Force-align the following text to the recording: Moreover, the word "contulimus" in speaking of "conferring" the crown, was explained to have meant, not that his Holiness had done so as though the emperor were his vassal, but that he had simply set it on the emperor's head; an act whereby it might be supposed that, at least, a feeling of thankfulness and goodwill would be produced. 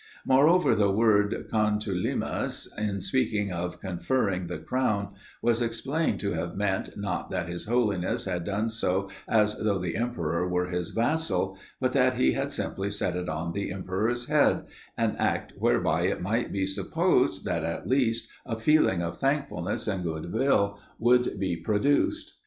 Moreover, 0.25 0.73
the 0.75 0.89
word 0.91 1.47
"contulimus" 1.53 2.67
in 2.75 3.01
speaking 3.01 3.51
of 3.51 3.79
"conferring" 3.79 4.47
the 4.47 4.57
crown, 4.57 5.13
was 5.43 5.61
explained 5.61 6.19
to 6.21 6.31
have 6.31 6.55
meant, 6.57 6.97
not 6.97 7.29
that 7.29 7.47
his 7.47 7.65
Holiness 7.67 8.25
had 8.25 8.43
done 8.43 8.71
so 8.71 9.11
as 9.29 9.55
though 9.59 9.77
the 9.77 9.95
emperor 9.95 10.49
were 10.49 10.65
his 10.71 10.89
vassal, 10.89 11.55
but 11.79 11.91
that 11.91 12.15
he 12.15 12.31
had 12.31 12.51
simply 12.51 12.89
set 12.89 13.15
it 13.15 13.29
on 13.29 13.51
the 13.53 13.71
emperor's 13.71 14.25
head; 14.27 14.63
an 14.97 15.15
act 15.19 15.53
whereby 15.59 16.07
it 16.07 16.19
might 16.19 16.51
be 16.51 16.65
supposed 16.65 17.45
that, 17.45 17.63
at 17.63 17.85
least, 17.87 18.27
a 18.43 18.57
feeling 18.57 19.03
of 19.03 19.19
thankfulness 19.19 19.87
and 19.87 20.03
goodwill 20.03 20.79
would 20.97 21.39
be 21.39 21.55
produced. 21.55 22.39